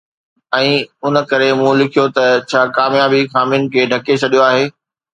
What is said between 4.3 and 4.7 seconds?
آهي؟